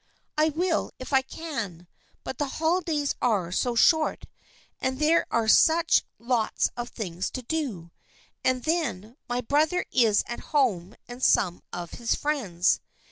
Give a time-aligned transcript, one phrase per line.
[0.39, 1.87] "I will if I can,
[2.23, 4.25] but the holidays are so short,
[4.79, 7.91] and there are such lots of things to do,
[8.43, 12.79] and then my brother is at home and some of his friends.